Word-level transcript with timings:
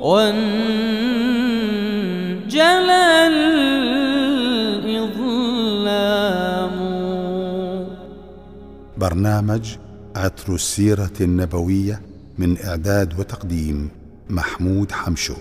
وانجلى 0.00 0.46
الإظلام. 3.26 5.08
برنامج 8.96 9.76
عطر 10.16 10.54
السيرة 10.54 11.10
النبوية 11.20 12.02
من 12.38 12.56
إعداد 12.64 13.20
وتقديم 13.20 13.90
محمود 14.30 14.92
حمشو. 14.92 15.34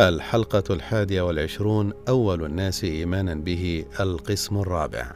الحلقة 0.00 0.74
الحادية 0.74 1.22
والعشرون 1.22 1.92
أول 2.08 2.44
الناس 2.44 2.84
إيمانا 2.84 3.34
به 3.34 3.84
القسم 4.00 4.56
الرابع. 4.56 5.12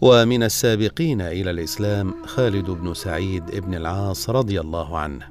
ومن 0.00 0.42
السابقين 0.42 1.20
إلى 1.20 1.50
الإسلام 1.50 2.14
خالد 2.26 2.70
بن 2.70 2.94
سعيد 2.94 3.42
بن 3.60 3.74
العاص 3.74 4.30
رضي 4.30 4.60
الله 4.60 4.98
عنه. 4.98 5.24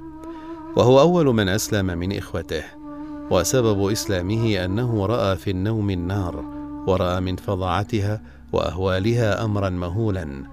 وهو 0.76 1.00
أول 1.00 1.26
من 1.26 1.48
أسلم 1.48 1.86
من 1.86 2.16
إخوته. 2.16 2.62
وسبب 3.30 3.90
إسلامه 3.90 4.64
أنه 4.64 5.06
رأى 5.06 5.36
في 5.36 5.50
النوم 5.50 5.90
النار 5.90 6.44
ورأى 6.86 7.20
من 7.20 7.36
فظاعتها 7.36 8.22
وأهوالها 8.52 9.44
أمرا 9.44 9.70
مهولا. 9.70 10.44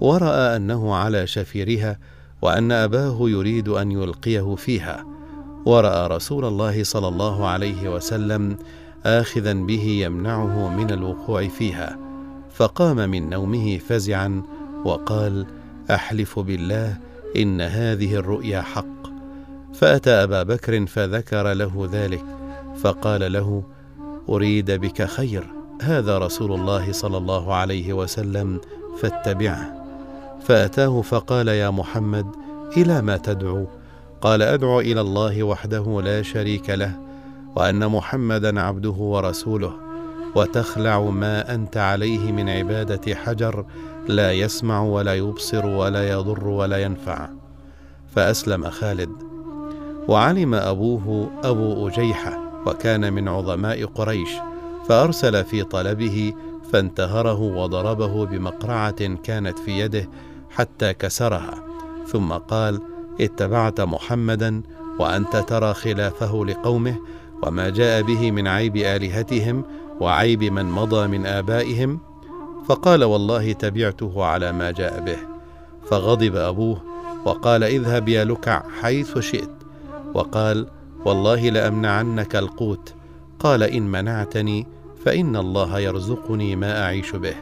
ورأى 0.00 0.56
أنه 0.56 0.94
على 0.94 1.26
شفيرها 1.26 1.98
وأن 2.42 2.72
أباه 2.72 3.18
يريد 3.20 3.68
أن 3.68 3.92
يلقيه 3.92 4.54
فيها. 4.54 5.13
وراى 5.66 6.06
رسول 6.06 6.44
الله 6.44 6.84
صلى 6.84 7.08
الله 7.08 7.46
عليه 7.46 7.88
وسلم 7.94 8.56
اخذا 9.06 9.52
به 9.52 9.86
يمنعه 10.04 10.68
من 10.68 10.90
الوقوع 10.90 11.48
فيها. 11.48 11.98
فقام 12.54 12.96
من 12.96 13.30
نومه 13.30 13.78
فزعا 13.78 14.42
وقال 14.84 15.46
أحلف 15.90 16.38
بالله 16.38 16.96
إن 17.36 17.60
هذه 17.60 18.14
الرؤيا 18.14 18.60
حق. 18.60 19.04
فأتى 19.74 20.10
أبا 20.10 20.42
بكر 20.42 20.86
فذكر 20.86 21.52
له 21.52 21.88
ذلك 21.92 22.24
فقال 22.76 23.32
له 23.32 23.62
أريد 24.28 24.70
بك 24.70 25.04
خير 25.04 25.46
هذا 25.82 26.18
رسول 26.18 26.52
الله 26.52 26.92
صلى 26.92 27.16
الله 27.16 27.54
عليه 27.54 27.92
وسلم 27.92 28.60
فاتبعه. 28.98 29.84
فأتاه 30.40 31.02
فقال 31.02 31.48
يا 31.48 31.70
محمد 31.70 32.26
إلى 32.76 33.02
ما 33.02 33.16
تدعو؟ 33.16 33.66
قال 34.24 34.42
أدعو 34.42 34.80
إلى 34.80 35.00
الله 35.00 35.42
وحده 35.42 36.02
لا 36.04 36.22
شريك 36.22 36.70
له 36.70 36.92
وأن 37.56 37.88
محمدا 37.88 38.60
عبده 38.60 38.90
ورسوله 38.90 39.72
وتخلع 40.34 41.00
ما 41.00 41.54
أنت 41.54 41.76
عليه 41.76 42.32
من 42.32 42.48
عبادة 42.48 43.14
حجر 43.14 43.64
لا 44.08 44.32
يسمع 44.32 44.82
ولا 44.82 45.14
يبصر 45.14 45.66
ولا 45.66 46.10
يضر 46.10 46.48
ولا 46.48 46.82
ينفع. 46.82 47.28
فأسلم 48.16 48.70
خالد. 48.70 49.10
وعلم 50.08 50.54
أبوه 50.54 51.30
أبو 51.44 51.88
أجيحة 51.88 52.38
وكان 52.66 53.12
من 53.12 53.28
عظماء 53.28 53.84
قريش 53.84 54.30
فأرسل 54.88 55.44
في 55.44 55.62
طلبه 55.62 56.34
فانتهره 56.72 57.40
وضربه 57.40 58.26
بمقرعة 58.26 59.14
كانت 59.14 59.58
في 59.58 59.78
يده 59.80 60.08
حتى 60.50 60.94
كسرها 60.94 61.64
ثم 62.06 62.32
قال 62.32 62.93
اتبعت 63.20 63.80
محمدا 63.80 64.62
وأنت 64.98 65.36
ترى 65.36 65.74
خلافه 65.74 66.44
لقومه 66.44 66.96
وما 67.42 67.68
جاء 67.68 68.02
به 68.02 68.30
من 68.30 68.46
عيب 68.46 68.76
آلهتهم 68.76 69.64
وعيب 70.00 70.44
من 70.44 70.64
مضى 70.64 71.06
من 71.06 71.26
آبائهم؟ 71.26 71.98
فقال 72.68 73.04
والله 73.04 73.52
تبعته 73.52 74.24
على 74.24 74.52
ما 74.52 74.70
جاء 74.70 75.00
به. 75.00 75.16
فغضب 75.90 76.36
أبوه 76.36 76.82
وقال 77.24 77.64
اذهب 77.64 78.08
يا 78.08 78.24
لكع 78.24 78.62
حيث 78.80 79.18
شئت. 79.18 79.50
وقال 80.14 80.66
والله 81.04 81.50
لأمنعنك 81.50 82.36
القوت. 82.36 82.94
قال 83.38 83.62
إن 83.62 83.82
منعتني 83.82 84.66
فإن 85.04 85.36
الله 85.36 85.78
يرزقني 85.78 86.56
ما 86.56 86.82
أعيش 86.82 87.16
به. 87.16 87.34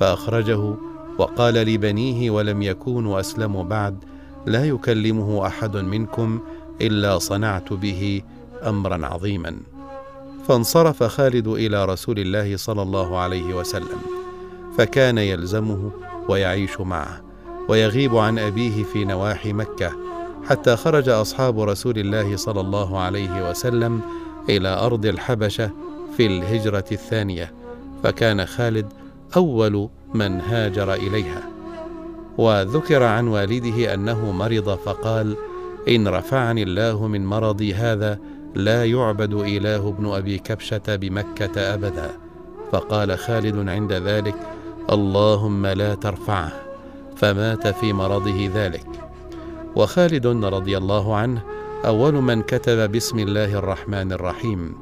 فأخرجه 0.00 0.74
وقال 1.18 1.54
لبنيه 1.54 2.30
ولم 2.30 2.62
يكونوا 2.62 3.20
أسلموا 3.20 3.64
بعد 3.64 4.04
لا 4.46 4.64
يكلمه 4.64 5.46
أحد 5.46 5.76
منكم 5.76 6.40
إلا 6.80 7.18
صنعت 7.18 7.72
به 7.72 8.22
أمرا 8.62 9.06
عظيما. 9.06 9.56
فانصرف 10.48 11.02
خالد 11.02 11.46
إلى 11.48 11.84
رسول 11.84 12.18
الله 12.18 12.56
صلى 12.56 12.82
الله 12.82 13.18
عليه 13.18 13.54
وسلم 13.54 13.98
فكان 14.78 15.18
يلزمه 15.18 15.90
ويعيش 16.28 16.80
معه 16.80 17.20
ويغيب 17.68 18.16
عن 18.16 18.38
أبيه 18.38 18.84
في 18.84 19.04
نواحي 19.04 19.52
مكة 19.52 19.92
حتى 20.46 20.76
خرج 20.76 21.08
أصحاب 21.08 21.60
رسول 21.60 21.98
الله 21.98 22.36
صلى 22.36 22.60
الله 22.60 22.98
عليه 22.98 23.50
وسلم 23.50 24.00
إلى 24.48 24.68
أرض 24.68 25.06
الحبشة 25.06 25.70
في 26.16 26.26
الهجرة 26.26 26.84
الثانية 26.92 27.54
فكان 28.02 28.46
خالد 28.46 28.92
أول 29.36 29.88
من 30.14 30.40
هاجر 30.40 30.94
إليها. 30.94 31.53
وذكر 32.38 33.02
عن 33.02 33.28
والده 33.28 33.94
أنه 33.94 34.32
مرض 34.32 34.78
فقال 34.78 35.36
إن 35.88 36.08
رفعني 36.08 36.62
الله 36.62 37.06
من 37.06 37.26
مرضي 37.26 37.74
هذا 37.74 38.18
لا 38.54 38.84
يعبد 38.84 39.34
إله 39.34 39.88
ابن 39.88 40.06
أبي 40.06 40.38
كبشة 40.38 40.96
بمكة 40.96 41.74
أبدا. 41.74 42.10
فقال 42.72 43.18
خالد 43.18 43.68
عند 43.68 43.92
ذلك 43.92 44.34
اللهم 44.92 45.66
لا 45.66 45.94
ترفعه 45.94 46.52
فمات 47.16 47.68
في 47.68 47.92
مرضه 47.92 48.50
ذلك. 48.54 48.86
وخالد 49.76 50.26
رضي 50.26 50.76
الله 50.76 51.16
عنه 51.16 51.42
أول 51.86 52.14
من 52.14 52.42
كتب 52.42 52.92
بسم 52.92 53.18
الله 53.18 53.58
الرحمن 53.58 54.12
الرحيم 54.12 54.74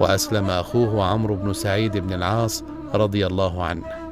وأسلم 0.00 0.50
أخوه 0.50 1.04
عمرو 1.04 1.36
بن 1.36 1.52
سعيد 1.52 1.96
بن 1.96 2.12
العاص 2.12 2.64
رضي 2.94 3.26
الله 3.26 3.64
عنه. 3.64 4.03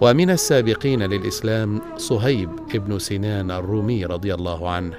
ومن 0.00 0.30
السابقين 0.30 1.02
للإسلام 1.02 1.80
صهيب 1.96 2.50
ابن 2.74 2.98
سنان 2.98 3.50
الرومي 3.50 4.04
رضي 4.04 4.34
الله 4.34 4.70
عنه. 4.70 4.94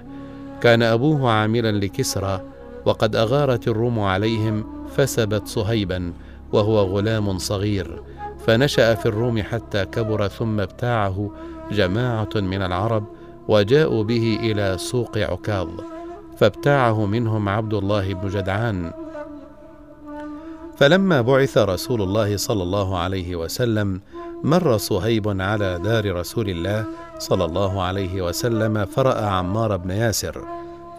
كان 0.62 0.81
أبوه 0.81 1.29
عاملا 1.31 1.72
لكسرى 1.72 2.41
وقد 2.85 3.16
أغارت 3.16 3.67
الروم 3.67 4.00
عليهم 4.00 4.63
فسبت 4.95 5.47
صهيبا 5.47 6.13
وهو 6.53 6.79
غلام 6.79 7.38
صغير. 7.38 8.01
فنشأ 8.45 8.95
في 8.95 9.06
الروم 9.06 9.41
حتى 9.41 9.85
كبر 9.85 10.28
ثم 10.28 10.59
ابتاعه 10.59 11.31
جماعة 11.72 12.29
من 12.35 12.61
العرب 12.61 13.03
وجاءوا 13.47 14.03
به 14.03 14.40
إلى 14.41 14.78
سوق 14.78 15.17
عكاظ. 15.17 15.69
فابتاعه 16.38 17.06
منهم 17.06 17.50
عبد 17.50 17.73
الله 17.73 18.13
بن 18.13 18.29
جدعان. 18.29 18.91
فلما 20.78 21.22
بعث 21.22 21.57
رسول 21.57 22.01
الله 22.01 22.38
صلى 22.38 22.63
الله 22.63 22.97
عليه 22.97 23.35
وسلم 23.35 24.01
مر 24.44 24.78
صهيب 24.78 25.41
على 25.41 25.79
دار 25.84 26.16
رسول 26.16 26.50
الله 26.50 26.85
صلى 27.19 27.46
الله 27.46 27.81
عليه 27.81 28.22
وسلم 28.22 28.85
فرأى 28.85 29.25
عمار 29.25 29.78
بن 29.78 29.91
ياسر 29.91 30.46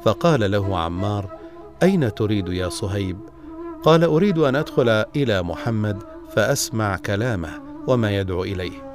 فقال 0.05 0.51
له 0.51 0.79
عمار 0.79 1.39
أين 1.83 2.15
تريد 2.15 2.49
يا 2.49 2.69
صهيب؟ 2.69 3.17
قال 3.83 4.05
أريد 4.05 4.39
أن 4.39 4.57
أدخل 4.57 4.89
إلى 5.17 5.43
محمد 5.43 6.03
فأسمع 6.37 6.97
كلامه 6.97 7.51
وما 7.87 8.19
يدعو 8.19 8.45
إليه. 8.45 8.93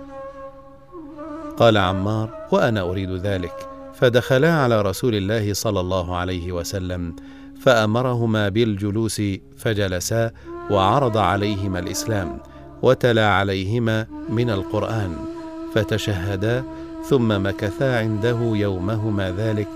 قال 1.58 1.78
عمار 1.78 2.48
وأنا 2.52 2.82
أريد 2.82 3.12
ذلك. 3.12 3.70
فدخلا 3.94 4.54
على 4.54 4.82
رسول 4.82 5.16
الله 5.16 5.54
صلى 5.54 5.80
الله 5.80 6.16
عليه 6.16 6.52
وسلم 6.52 7.16
فأمرهما 7.62 8.50
بالجلوس 8.50 9.22
فجلسا 9.58 10.32
وعرض 10.72 11.18
عليهما 11.18 11.80
الإسلام 11.80 12.40
وتلا 12.82 13.30
عليهما 13.30 14.08
من 14.30 14.50
القرآن 14.50 15.16
فتشهدا 15.76 16.64
ثم 17.10 17.48
مكثا 17.48 18.00
عنده 18.00 18.40
يومهما 18.42 19.32
ذلك 19.32 19.68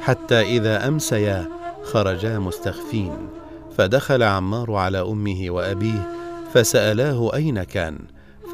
حتى 0.00 0.40
إذا 0.40 0.88
أمسيا 0.88 1.48
خرجا 1.84 2.38
مستخفين. 2.38 3.12
فدخل 3.78 4.22
عمار 4.22 4.72
على 4.74 5.00
أمه 5.00 5.50
وأبيه 5.50 6.12
فسألاه 6.54 7.34
أين 7.34 7.62
كان 7.62 7.98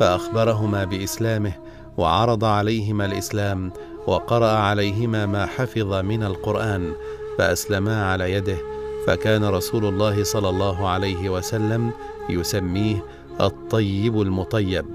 فأخبرهما 0.01 0.85
بإسلامه 0.85 1.53
وعرض 1.97 2.45
عليهما 2.45 3.05
الإسلام 3.05 3.73
وقرأ 4.07 4.51
عليهما 4.51 5.27
ما 5.27 5.47
حفظ 5.47 5.93
من 5.93 6.23
القرآن 6.23 6.93
فأسلما 7.39 8.05
على 8.05 8.33
يده 8.33 8.59
فكان 9.07 9.45
رسول 9.45 9.85
الله 9.85 10.25
صلى 10.25 10.49
الله 10.49 10.89
عليه 10.89 11.29
وسلم 11.31 11.91
يسميه 12.31 13.05
الطيب 13.41 14.21
المطيب. 14.23 14.87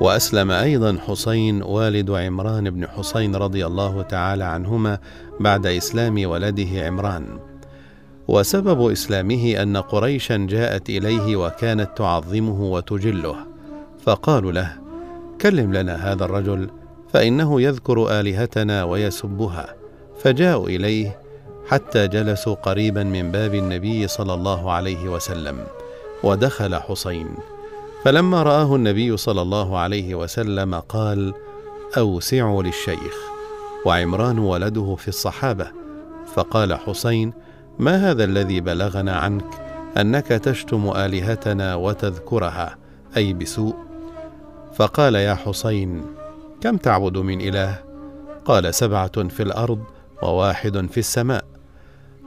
وأسلم 0.00 0.50
أيضا 0.50 0.98
حسين 1.06 1.62
والد 1.62 2.10
عمران 2.10 2.70
بن 2.70 2.88
حسين 2.88 3.36
رضي 3.36 3.66
الله 3.66 4.02
تعالى 4.02 4.44
عنهما 4.44 4.98
بعد 5.40 5.66
إسلام 5.66 6.30
ولده 6.30 6.86
عمران. 6.86 7.38
وسبب 8.28 8.90
إسلامه 8.90 9.62
أن 9.62 9.76
قريشا 9.76 10.36
جاءت 10.36 10.90
إليه 10.90 11.36
وكانت 11.36 11.90
تعظمه 11.96 12.62
وتجله. 12.62 13.36
فقالوا 14.04 14.52
له 14.52 14.72
كلم 15.40 15.72
لنا 15.72 16.12
هذا 16.12 16.24
الرجل 16.24 16.70
فإنه 17.12 17.62
يذكر 17.62 18.20
آلهتنا 18.20 18.84
ويسبها. 18.84 19.74
فجاءوا 20.18 20.68
إليه 20.68 21.18
حتى 21.68 22.08
جلسوا 22.08 22.54
قريبا 22.54 23.02
من 23.02 23.32
باب 23.32 23.54
النبي 23.54 24.08
صلى 24.08 24.34
الله 24.34 24.72
عليه 24.72 25.08
وسلم. 25.08 25.58
ودخل 26.22 26.74
حسين. 26.74 27.28
فلما 28.04 28.42
رآه 28.42 28.76
النبي 28.76 29.16
صلى 29.16 29.42
الله 29.42 29.78
عليه 29.78 30.14
وسلم 30.14 30.74
قال 30.74 31.34
أوسعوا 31.98 32.62
للشيخ. 32.62 33.16
وعمران 33.84 34.38
ولده 34.38 34.94
في 34.94 35.08
الصحابة. 35.08 35.72
فقال 36.34 36.74
حسين 36.74 37.32
ما 37.78 38.10
هذا 38.10 38.24
الذي 38.24 38.60
بلغنا 38.60 39.16
عنك؟ 39.16 39.44
أنك 39.96 40.26
تشتم 40.26 40.90
آلهتنا 40.96 41.74
وتذكرها 41.74 42.76
أي 43.16 43.32
بسوء. 43.32 43.74
فقال 44.74 45.14
يا 45.14 45.34
حسين 45.34 46.02
كم 46.60 46.76
تعبد 46.76 47.18
من 47.18 47.40
إله؟ 47.40 47.78
قال 48.44 48.74
سبعة 48.74 49.28
في 49.28 49.42
الأرض 49.42 49.82
وواحد 50.22 50.86
في 50.90 50.98
السماء. 50.98 51.44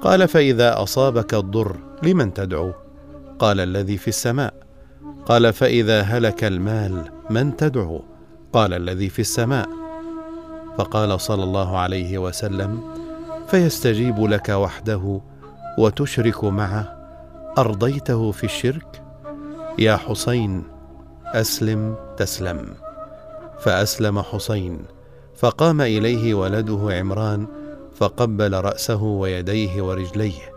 قال 0.02 0.28
فإذا 0.28 0.84
أصابك 0.84 1.34
الضر 1.34 1.76
لمن 2.04 2.34
تدعو؟ 2.34 2.72
قال 3.40 3.60
الذي 3.60 3.98
في 3.98 4.08
السماء. 4.08 4.61
قال 5.26 5.54
فإذا 5.54 6.02
هلك 6.02 6.44
المال 6.44 7.12
من 7.30 7.56
تدعو؟ 7.56 8.02
قال 8.54 8.74
الذي 8.74 9.10
في 9.10 9.20
السماء. 9.20 9.70
فقال 10.78 11.22
صلى 11.22 11.44
الله 11.44 11.78
عليه 11.78 12.18
وسلم 12.18 12.82
فيستجيب 13.48 14.26
لك 14.26 14.50
وحده 14.50 15.22
وتشرك 15.78 16.44
معه. 16.44 16.98
أرضيته 17.58 18.32
في 18.32 18.44
الشرك؟ 18.44 19.04
يا 19.80 19.98
حسين 19.98 20.64
أسلم 21.26 21.96
تسلم. 22.18 22.66
فأسلم 23.60 24.22
حسين 24.22 24.86
فقام 25.36 25.82
إليه 25.82 26.34
ولده 26.34 26.88
عمران 26.92 27.48
فقبل 27.96 28.54
رأسه 28.54 29.04
ويديه 29.04 29.82
ورجليه. 29.82 30.52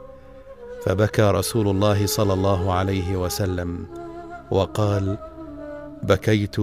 فبكى 0.85 1.23
رسول 1.23 1.69
الله 1.69 2.07
صلى 2.07 2.33
الله 2.33 2.73
عليه 2.73 3.17
وسلم. 3.17 4.04
وقال 4.50 5.19
بكيت 6.02 6.56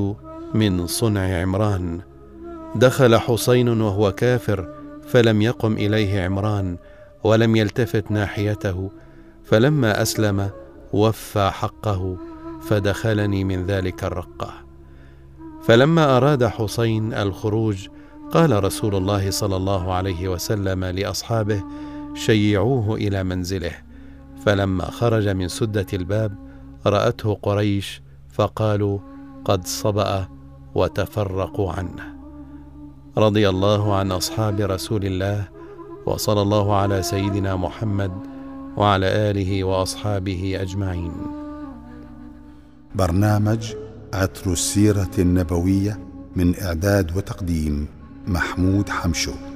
من 0.54 0.88
صنع 0.88 1.42
عمران. 1.42 2.02
دخل 2.76 3.18
حسين 3.18 3.82
وهو 3.82 4.12
كافر 4.12 4.74
فلم 5.08 5.42
يقم 5.42 5.74
إليه 5.74 6.22
عمران 6.22 6.78
ولم 7.24 7.56
يلتفت 7.56 8.12
ناحيته 8.12 8.92
فلما 9.44 10.02
أسلم 10.02 10.50
وفى 10.94 11.50
حقه 11.50 12.18
فدخلني 12.62 13.44
من 13.44 13.66
ذلك 13.66 14.04
الرقة. 14.04 14.54
فلما 15.64 16.18
أراد 16.18 16.46
حسين 16.46 17.14
الخروج 17.14 17.88
قال 18.32 18.64
رسول 18.64 18.96
الله 18.96 19.32
صلى 19.32 19.56
الله 19.56 19.94
عليه 19.94 20.28
وسلم 20.28 20.86
لأصحابه 20.86 21.64
شيعوه 22.16 22.96
إلى 22.96 23.24
منزله. 23.24 23.74
فلما 24.46 24.86
خرج 24.86 25.28
من 25.28 25.48
سدة 25.48 25.86
الباب 25.94 26.51
رأته 26.86 27.34
قريش 27.42 28.02
فقالوا 28.30 29.00
قد 29.46 29.68
صبأ 29.68 30.28
وتفرقوا 30.76 31.72
عنه. 31.72 32.16
رضي 33.18 33.50
الله 33.50 33.96
عن 33.96 34.12
أصحاب 34.12 34.60
رسول 34.60 35.06
الله 35.06 35.48
وصلى 36.06 36.42
الله 36.42 36.76
على 36.76 37.02
سيدنا 37.02 37.56
محمد 37.56 38.12
وعلى 38.78 39.06
آله 39.32 39.64
وأصحابه 39.64 40.58
أجمعين. 40.62 41.12
برنامج 42.96 43.74
عطر 44.14 44.52
السيرة 44.52 45.12
النبوية 45.20 46.00
من 46.36 46.60
إعداد 46.62 47.18
وتقديم 47.18 47.88
محمود 48.28 48.90
حمشو. 48.90 49.51